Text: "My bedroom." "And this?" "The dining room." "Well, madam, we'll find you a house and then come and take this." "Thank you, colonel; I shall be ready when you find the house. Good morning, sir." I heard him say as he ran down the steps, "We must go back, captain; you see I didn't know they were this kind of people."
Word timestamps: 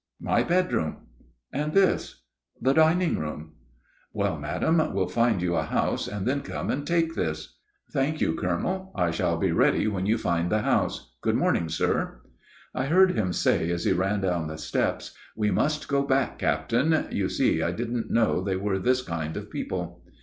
"My 0.19 0.41
bedroom." 0.41 1.01
"And 1.53 1.73
this?" 1.73 2.23
"The 2.59 2.73
dining 2.73 3.19
room." 3.19 3.51
"Well, 4.11 4.39
madam, 4.39 4.91
we'll 4.95 5.07
find 5.07 5.43
you 5.43 5.55
a 5.55 5.61
house 5.61 6.07
and 6.07 6.25
then 6.25 6.41
come 6.41 6.71
and 6.71 6.87
take 6.87 7.13
this." 7.13 7.59
"Thank 7.93 8.19
you, 8.19 8.33
colonel; 8.33 8.91
I 8.95 9.11
shall 9.11 9.37
be 9.37 9.51
ready 9.51 9.87
when 9.87 10.07
you 10.07 10.17
find 10.17 10.49
the 10.51 10.63
house. 10.63 11.13
Good 11.21 11.35
morning, 11.35 11.69
sir." 11.69 12.21
I 12.73 12.85
heard 12.85 13.11
him 13.11 13.31
say 13.31 13.69
as 13.69 13.83
he 13.83 13.91
ran 13.91 14.21
down 14.21 14.47
the 14.47 14.57
steps, 14.57 15.13
"We 15.35 15.51
must 15.51 15.87
go 15.87 16.01
back, 16.01 16.39
captain; 16.39 17.05
you 17.11 17.29
see 17.29 17.61
I 17.61 17.71
didn't 17.71 18.09
know 18.09 18.41
they 18.41 18.55
were 18.55 18.79
this 18.79 19.03
kind 19.03 19.37
of 19.37 19.51
people." 19.51 20.03